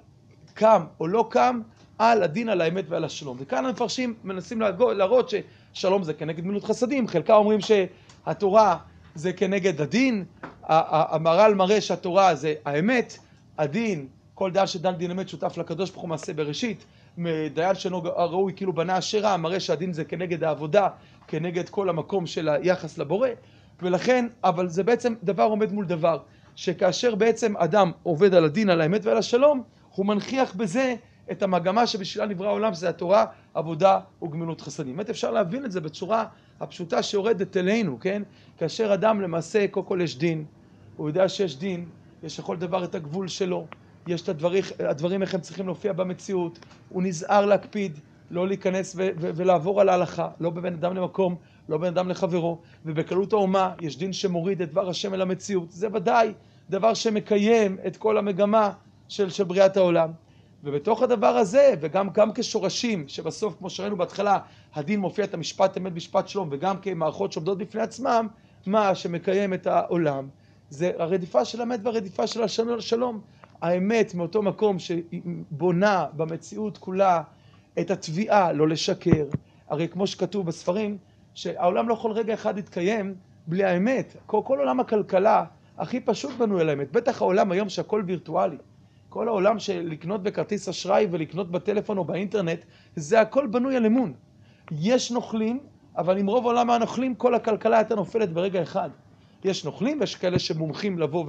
קם 0.54 0.84
או 1.00 1.06
לא 1.06 1.26
קם 1.30 1.61
על 1.99 2.23
הדין, 2.23 2.49
על 2.49 2.61
האמת 2.61 2.84
ועל 2.88 3.04
השלום. 3.04 3.37
וכאן 3.40 3.64
המפרשים 3.64 4.14
מנסים 4.25 4.61
להראות 4.96 5.30
ששלום 5.75 6.02
זה 6.02 6.14
כנגד 6.14 6.44
מילות 6.44 6.64
חסדים, 6.64 7.08
חלקם 7.08 7.34
אומרים 7.34 7.58
שהתורה 7.61 8.76
זה 9.14 9.32
כנגד 9.32 9.80
הדין, 9.80 10.25
המהר"ל 10.62 11.54
מראה 11.54 11.80
שהתורה 11.80 12.34
זה 12.34 12.54
האמת, 12.64 13.18
הדין, 13.58 14.06
כל 14.34 14.50
דיין 14.50 14.66
שדן 14.66 14.92
דין 14.92 15.11
אמת 15.11 15.28
שותף 15.28 15.58
לקדוש 15.58 15.90
ברוך 15.90 16.02
הוא 16.02 16.08
מעשה 16.08 16.32
בראשית, 16.32 16.84
דיין 17.54 17.75
שאינו 17.75 18.02
ראוי 18.02 18.52
כאילו 18.56 18.73
בנה 18.73 18.99
אשרה, 18.99 19.37
מראה 19.37 19.61
שהדין 19.61 19.92
זה 19.92 20.04
כנגד 20.04 20.44
העבודה, 20.44 20.88
כנגד 21.26 21.68
כל 21.68 21.88
המקום 21.88 22.26
של 22.26 22.48
היחס 22.48 22.98
לבורא, 22.98 23.28
ולכן, 23.82 24.26
אבל 24.44 24.68
זה 24.68 24.82
בעצם 24.82 25.14
דבר 25.22 25.42
עומד 25.42 25.72
מול 25.72 25.84
דבר, 25.84 26.18
שכאשר 26.56 27.14
בעצם 27.14 27.56
אדם 27.56 27.90
עובד 28.02 28.34
על 28.34 28.44
הדין, 28.44 28.70
על 28.70 28.80
האמת 28.80 29.04
ועל 29.04 29.16
השלום, 29.16 29.62
הוא 29.94 30.06
מנכיח 30.06 30.54
בזה 30.54 30.94
את 31.30 31.42
המגמה 31.42 31.86
שבשבילה 31.86 32.26
נברא 32.26 32.48
העולם, 32.48 32.74
שזה 32.74 32.88
התורה, 32.88 33.26
עבודה 33.54 34.00
וגמילות 34.22 34.60
חסדים. 34.60 34.96
באמת 34.96 35.10
אפשר 35.10 35.30
להבין 35.30 35.64
את 35.64 35.72
זה 35.72 35.80
בצורה 35.80 36.24
הפשוטה 36.60 37.02
שיורדת 37.02 37.56
אלינו, 37.56 38.00
כן? 38.00 38.22
כאשר 38.58 38.94
אדם 38.94 39.20
למעשה, 39.20 39.68
קודם 39.68 39.86
כל 39.86 40.00
יש 40.02 40.18
דין, 40.18 40.44
הוא 40.96 41.08
יודע 41.08 41.28
שיש 41.28 41.58
דין, 41.58 41.86
יש 42.22 42.38
לכל 42.38 42.56
דבר 42.56 42.84
את 42.84 42.94
הגבול 42.94 43.28
שלו, 43.28 43.66
יש 44.06 44.22
את 44.22 44.28
הדברים, 44.28 44.64
הדברים 44.78 45.22
איך 45.22 45.34
הם 45.34 45.40
צריכים 45.40 45.66
להופיע 45.66 45.92
במציאות, 45.92 46.58
הוא 46.88 47.02
נזהר 47.02 47.46
להקפיד, 47.46 47.98
לא 48.30 48.48
להיכנס 48.48 48.94
ו- 48.96 49.08
ו- 49.20 49.30
ולעבור 49.34 49.80
על 49.80 49.88
ההלכה, 49.88 50.28
לא 50.40 50.50
בבין 50.50 50.72
אדם 50.72 50.96
למקום, 50.96 51.36
לא 51.68 51.78
בין 51.78 51.88
אדם 51.88 52.08
לחברו, 52.08 52.58
ובקלות 52.84 53.32
האומה 53.32 53.74
יש 53.80 53.98
דין 53.98 54.12
שמוריד 54.12 54.62
את 54.62 54.70
דבר 54.70 54.88
השם 54.88 55.14
אל 55.14 55.20
המציאות, 55.20 55.70
זה 55.70 55.88
ודאי 55.92 56.32
דבר 56.70 56.94
שמקיים 56.94 57.76
את 57.86 57.96
כל 57.96 58.18
המגמה 58.18 58.72
של, 59.08 59.30
של 59.30 59.44
בריאת 59.44 59.76
העולם. 59.76 60.10
ובתוך 60.64 61.02
הדבר 61.02 61.26
הזה, 61.26 61.74
וגם 61.80 62.08
גם 62.10 62.32
כשורשים, 62.34 63.08
שבסוף, 63.08 63.54
כמו 63.58 63.70
שראינו 63.70 63.96
בהתחלה, 63.96 64.38
הדין 64.74 65.00
מופיע 65.00 65.24
את 65.24 65.34
המשפט 65.34 65.76
אמת 65.76 65.92
משפט 65.92 66.28
שלום, 66.28 66.48
וגם 66.52 66.76
כמערכות 66.76 67.32
שעומדות 67.32 67.58
בפני 67.58 67.82
עצמם, 67.82 68.28
מה 68.66 68.94
שמקיים 68.94 69.54
את 69.54 69.66
העולם, 69.66 70.28
זה 70.70 70.90
הרדיפה 70.98 71.44
של 71.44 71.60
האמת 71.60 71.80
והרדיפה 71.82 72.26
של 72.26 72.42
השלום. 72.42 73.20
האמת 73.62 74.14
מאותו 74.14 74.42
מקום 74.42 74.76
שבונה 74.78 76.06
במציאות 76.16 76.78
כולה 76.78 77.22
את 77.80 77.90
התביעה 77.90 78.52
לא 78.52 78.68
לשקר. 78.68 79.24
הרי 79.68 79.88
כמו 79.88 80.06
שכתוב 80.06 80.46
בספרים, 80.46 80.98
שהעולם 81.34 81.88
לא 81.88 81.94
יכול 81.94 82.12
רגע 82.12 82.34
אחד 82.34 82.56
להתקיים 82.56 83.14
בלי 83.46 83.64
האמת. 83.64 84.16
כל, 84.26 84.40
כל 84.44 84.58
עולם 84.58 84.80
הכלכלה 84.80 85.44
הכי 85.78 86.00
פשוט 86.00 86.32
בנוי 86.38 86.60
על 86.60 86.68
האמת. 86.68 86.92
בטח 86.92 87.22
העולם 87.22 87.52
היום 87.52 87.68
שהכל 87.68 88.02
וירטואלי. 88.06 88.56
כל 89.08 89.28
העולם 89.28 89.58
של 89.58 89.86
לקנות 89.90 90.22
בכרטיס 90.22 90.68
אשראי 90.68 91.06
ולקנות 91.10 91.50
בטלפון 91.50 91.98
או 91.98 92.04
באינטרנט, 92.04 92.64
זה 92.96 93.20
הכל 93.20 93.46
בנוי 93.46 93.76
על 93.76 93.86
אמון. 93.86 94.12
יש 94.70 95.10
נוכלים, 95.10 95.60
אבל 95.96 96.18
עם 96.18 96.26
רוב 96.26 96.44
עולם 96.44 96.70
הנוכלים 96.70 97.14
כל 97.14 97.34
הכלכלה 97.34 97.76
הייתה 97.78 97.94
נופלת 97.94 98.32
ברגע 98.32 98.62
אחד. 98.62 98.90
יש 99.44 99.64
נוכלים 99.64 100.00
ויש 100.00 100.16
כאלה 100.16 100.38
שמומחים 100.38 100.98
לבוא 100.98 101.24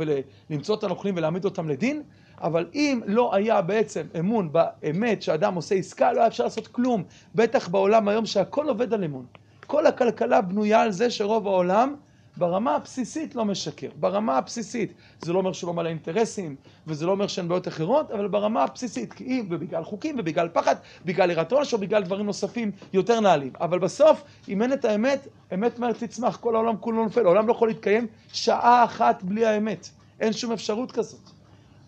ולמצוא 0.49 0.75
את 0.75 0.83
הנוכלים 0.83 1.17
ולהעמיד 1.17 1.45
אותם 1.45 1.69
לדין, 1.69 2.01
אבל 2.41 2.67
אם 2.73 3.01
לא 3.05 3.35
היה 3.35 3.61
בעצם 3.61 4.07
אמון 4.19 4.49
באמת 4.51 5.21
שאדם 5.21 5.55
עושה 5.55 5.75
עסקה, 5.75 6.13
לא 6.13 6.19
היה 6.19 6.27
אפשר 6.27 6.43
לעשות 6.43 6.67
כלום. 6.67 7.03
בטח 7.35 7.67
בעולם 7.67 8.07
היום 8.07 8.25
שהכל 8.25 8.69
עובד 8.69 8.93
על 8.93 9.03
אמון. 9.03 9.25
כל 9.67 9.85
הכלכלה 9.85 10.41
בנויה 10.41 10.81
על 10.81 10.91
זה 10.91 11.09
שרוב 11.09 11.47
העולם 11.47 11.95
ברמה 12.37 12.75
הבסיסית 12.75 13.35
לא 13.35 13.45
משקר, 13.45 13.89
ברמה 13.99 14.37
הבסיסית. 14.37 14.93
זה 15.21 15.33
לא 15.33 15.37
אומר 15.37 15.53
שהוא 15.53 15.67
לא 15.67 15.73
מלא 15.73 15.89
אינטרסים, 15.89 16.55
וזה 16.87 17.05
לא 17.05 17.11
אומר 17.11 17.27
שאין 17.27 17.47
בעיות 17.47 17.67
אחרות, 17.67 18.11
אבל 18.11 18.27
ברמה 18.27 18.63
הבסיסית, 18.63 19.13
כי 19.13 19.23
אם, 19.23 19.47
ובגלל 19.49 19.83
חוקים, 19.83 20.15
ובגלל 20.19 20.49
פחד, 20.53 20.75
בגלל 21.05 21.31
יראת 21.31 21.51
עונש, 21.51 21.73
או 21.73 21.77
בגלל 21.77 22.03
דברים 22.03 22.25
נוספים 22.25 22.71
יותר 22.93 23.19
נעלים. 23.19 23.53
אבל 23.61 23.79
בסוף, 23.79 24.23
אם 24.49 24.61
אין 24.61 24.73
את 24.73 24.85
האמת, 24.85 25.27
אמת 25.53 25.79
מהר 25.79 25.91
תצמח, 25.91 26.37
כל 26.37 26.55
העולם 26.55 26.77
כולו 26.77 27.03
נופל, 27.03 27.25
העולם 27.25 27.47
לא 27.47 27.51
יכול 27.51 27.67
להתקיים 27.67 28.07
שעה 28.33 28.83
אחת 28.83 29.23
בלי 29.23 29.45
האמת. 29.45 29.89
אין 30.19 30.33
שום 30.33 30.51
אפשרות 30.51 30.91
כזאת. 30.91 31.29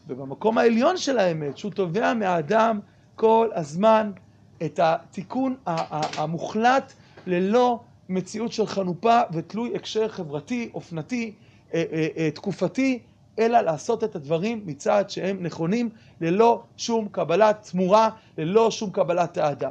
ובמקום 0.08 0.58
העליון 0.58 0.98
של 0.98 1.18
האמת, 1.18 1.58
שהוא 1.58 1.72
תובע 1.72 2.14
מהאדם 2.14 2.80
כל 3.16 3.50
הזמן 3.56 4.12
את 4.66 4.80
התיקון 4.84 5.56
המוחלט 5.66 6.94
ללא 7.28 7.80
מציאות 8.10 8.52
של 8.52 8.66
חנופה 8.66 9.22
ותלוי 9.34 9.76
הקשר 9.76 10.08
חברתי, 10.08 10.70
אופנתי, 10.74 11.34
אה, 11.74 11.84
אה, 11.92 12.08
אה, 12.18 12.32
תקופתי, 12.32 13.00
אלא 13.40 13.62
לעשות 13.62 14.04
את 14.04 14.16
הדברים 14.16 14.62
מצד 14.66 15.10
שהם 15.10 15.44
נכונים, 15.44 15.90
ללא 16.22 16.64
שום 16.78 17.08
קבלת 17.12 17.68
תמורה, 17.72 18.10
ללא 18.38 18.72
שום 18.72 18.90
קבלת 18.90 19.38
אהדה. 19.38 19.70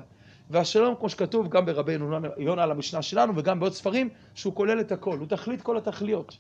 והשלום, 0.51 0.95
כמו 0.99 1.09
שכתוב 1.09 1.49
גם 1.49 1.67
ברבינו 1.67 2.19
יונה 2.39 2.63
על 2.63 2.71
המשנה 2.71 3.03
שלנו 3.03 3.33
וגם 3.37 3.61
בעוד 3.61 3.73
ספרים, 3.73 4.09
שהוא 4.35 4.55
כולל 4.55 4.81
את 4.81 4.93
הכל, 4.93 5.19
הוא 5.19 5.27
תכלית 5.27 5.63
כל 5.63 5.77
התכליות. 5.77 6.37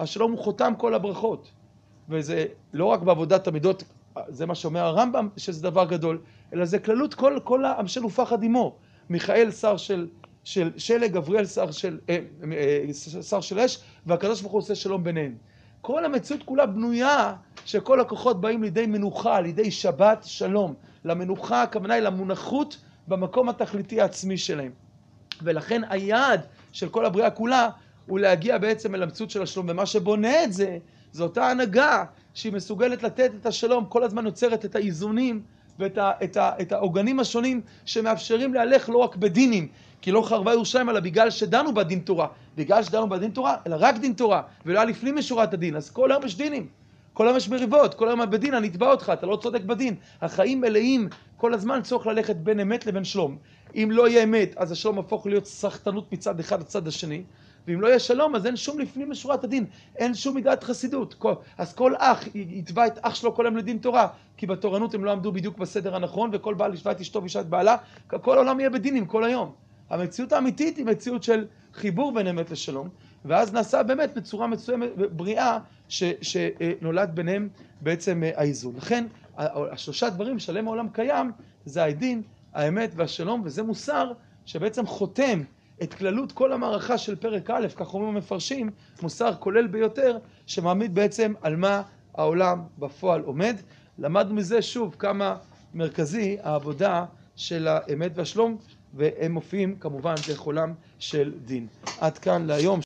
השלום 0.00 0.32
הוא 0.32 0.38
חותם 0.38 0.72
כל 0.78 0.94
הברכות. 0.94 1.50
וזה 2.08 2.46
לא 2.72 2.84
רק 2.84 3.00
בעבודת 3.00 3.48
המידות, 3.48 3.84
זה 4.28 4.46
מה 4.46 4.54
שאומר 4.54 4.80
הרמב"ם, 4.80 5.28
שזה 5.36 5.62
דבר 5.62 5.84
גדול, 5.84 6.18
אלא 6.52 6.64
זה 6.64 6.78
כללות 6.78 7.14
כל, 7.14 7.38
כל 7.44 7.64
העם 7.64 7.88
של 7.88 8.04
ופחד 8.04 8.42
עמו. 8.42 8.76
מיכאל 9.10 9.50
שר 9.50 9.76
של 9.76 10.08
של 10.46 10.70
שלג, 10.76 11.12
גבריאל 11.12 11.46
שר 11.46 11.70
של, 11.70 11.98
אה, 12.08 12.18
אה, 12.52 13.22
שר 13.22 13.40
של 13.40 13.58
אש, 13.58 13.78
והקדוש 14.06 14.40
ברוך 14.40 14.52
הוא 14.52 14.58
עושה 14.58 14.74
שלום 14.74 15.04
ביניהם. 15.04 15.34
כל 15.80 16.04
המציאות 16.04 16.42
כולה 16.42 16.66
בנויה 16.66 17.34
שכל 17.64 18.00
הכוחות 18.00 18.40
באים 18.40 18.62
לידי 18.62 18.86
מנוחה, 18.86 19.40
לידי 19.40 19.70
שבת 19.70 20.24
שלום. 20.24 20.74
למנוחה 21.04 21.62
הכוונה 21.62 21.94
היא 21.94 22.02
למונחות 22.02 22.76
במקום 23.08 23.48
התכליתי 23.48 24.00
העצמי 24.00 24.38
שלהם. 24.38 24.72
ולכן 25.42 25.82
היעד 25.88 26.40
של 26.72 26.88
כל 26.88 27.04
הבריאה 27.04 27.30
כולה 27.30 27.68
הוא 28.06 28.18
להגיע 28.18 28.58
בעצם 28.58 28.94
אל 28.94 29.02
המציאות 29.02 29.30
של 29.30 29.42
השלום, 29.42 29.66
ומה 29.68 29.86
שבונה 29.86 30.44
את 30.44 30.52
זה, 30.52 30.78
זו 31.12 31.24
אותה 31.24 31.50
הנהגה 31.50 32.04
שהיא 32.34 32.52
מסוגלת 32.52 33.02
לתת 33.02 33.30
את 33.40 33.46
השלום, 33.46 33.84
כל 33.88 34.02
הזמן 34.02 34.26
יוצרת 34.26 34.64
את 34.64 34.76
האיזונים 34.76 35.42
ואת 35.78 36.72
העוגנים 36.72 37.20
השונים 37.20 37.60
שמאפשרים 37.84 38.54
להלך 38.54 38.88
לא 38.88 38.96
רק 38.96 39.16
בדינים, 39.16 39.68
כי 40.06 40.12
לא 40.12 40.22
חרבה 40.22 40.52
ירושלים 40.52 40.90
אלא 40.90 41.00
בגלל 41.00 41.30
שדנו 41.30 41.74
בדין 41.74 41.98
תורה. 41.98 42.26
בגלל 42.56 42.82
שדנו 42.82 43.08
בדין 43.08 43.30
תורה, 43.30 43.56
אלא 43.66 43.76
רק 43.78 43.98
דין 43.98 44.12
תורה, 44.12 44.42
ולא 44.66 44.78
היה 44.78 44.88
לפנים 44.88 45.14
משורת 45.18 45.54
הדין. 45.54 45.76
אז 45.76 45.90
כל 45.90 46.12
היום 46.12 46.24
יש 46.24 46.36
דינים. 46.36 46.66
כל 47.12 47.26
היום 47.26 47.36
יש 47.36 47.48
מריבות, 47.48 47.94
כל 47.94 48.08
היום 48.08 48.30
בדין 48.30 48.54
אני 48.54 48.68
אתבע 48.68 48.90
אותך, 48.90 49.12
אתה 49.12 49.26
לא 49.26 49.36
צודק 49.42 49.60
בדין. 49.60 49.94
החיים 50.22 50.60
מלאים 50.60 51.08
כל 51.36 51.54
הזמן 51.54 51.80
צורך 51.82 52.06
ללכת 52.06 52.36
בין 52.36 52.60
אמת 52.60 52.86
לבין 52.86 53.04
שלום. 53.04 53.36
אם 53.74 53.88
לא 53.92 54.08
יהיה 54.08 54.24
אמת, 54.24 54.54
אז 54.56 54.72
השלום 54.72 54.98
הפוך 54.98 55.26
להיות 55.26 55.46
סחטנות 55.46 56.12
מצד 56.12 56.40
אחד 56.40 56.60
לצד 56.60 56.88
השני, 56.88 57.22
ואם 57.68 57.80
לא 57.80 57.86
יהיה 57.86 57.98
שלום, 57.98 58.34
אז 58.36 58.46
אין 58.46 58.56
שום 58.56 58.78
לפנים 58.78 59.10
משורת 59.10 59.44
הדין, 59.44 59.64
אין 59.96 60.14
שום 60.14 60.34
מידת 60.34 60.64
חסידות. 60.64 61.14
כל, 61.14 61.34
אז 61.58 61.74
כל 61.74 61.92
אח 61.98 62.24
יתבע 62.34 62.86
את 62.86 62.98
אח 63.02 63.14
שלו 63.14 63.34
כל 63.34 63.46
היום 63.46 63.56
לדין 63.56 63.78
תורה, 63.78 64.08
כי 64.36 64.46
בתורנות 64.46 64.94
הם 64.94 65.04
לא 65.04 65.12
עמדו 65.12 65.32
בדיוק 65.32 65.58
בסדר 65.58 65.96
הנכון, 65.96 66.30
וכל 66.32 66.54
בעל 66.54 66.74
ישבע 66.74 66.90
את 66.90 67.00
אשתו 67.00 67.22
ואישה 67.22 67.40
את 67.40 67.46
בעלה, 67.46 67.76
כל 68.06 68.36
העולם 68.36 68.60
יהיה 68.60 68.70
בדינים 68.70 69.06
כל 69.06 69.24
היום. 69.24 69.65
המציאות 69.90 70.32
האמיתית 70.32 70.76
היא 70.76 70.86
מציאות 70.86 71.22
של 71.22 71.44
חיבור 71.74 72.14
בין 72.14 72.26
אמת 72.26 72.50
לשלום, 72.50 72.88
ואז 73.24 73.52
נעשה 73.52 73.82
באמת 73.82 74.14
בצורה 74.14 74.46
מסוימת, 74.46 74.88
בריאה, 75.12 75.58
שנולד 75.88 77.10
ביניהם 77.14 77.48
בעצם 77.80 78.22
אה, 78.24 78.30
האיזון. 78.34 78.74
לכן 78.76 79.06
השלושה 79.36 80.10
דברים 80.10 80.38
שעליהם 80.38 80.66
העולם 80.68 80.88
קיים, 80.88 81.32
זה 81.64 81.84
הדין, 81.84 82.22
האמת 82.52 82.90
והשלום, 82.96 83.42
וזה 83.44 83.62
מוסר 83.62 84.12
שבעצם 84.46 84.86
חותם 84.86 85.42
את 85.82 85.94
כללות 85.94 86.32
כל 86.32 86.52
המערכה 86.52 86.98
של 86.98 87.16
פרק 87.16 87.50
א', 87.50 87.66
כך 87.76 87.94
אומרים 87.94 88.14
המפרשים, 88.14 88.70
מוסר 89.02 89.34
כולל 89.34 89.66
ביותר, 89.66 90.18
שמעמיד 90.46 90.94
בעצם 90.94 91.32
על 91.42 91.56
מה 91.56 91.82
העולם 92.14 92.62
בפועל 92.78 93.22
עומד. 93.22 93.56
למדנו 93.98 94.34
מזה 94.34 94.62
שוב 94.62 94.96
כמה 94.98 95.36
מרכזי 95.74 96.36
העבודה 96.42 97.04
של 97.36 97.68
האמת 97.68 98.12
והשלום, 98.14 98.56
והם 98.96 99.32
מופיעים 99.32 99.76
כמובן 99.78 100.22
דרך 100.22 100.40
עולם 100.40 100.74
של 100.98 101.32
דין. 101.44 101.66
עד 101.96 102.18
כאן 102.18 102.46
להיום. 102.46 102.80